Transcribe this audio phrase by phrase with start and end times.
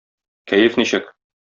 [0.53, 1.17] Кәеф ничек?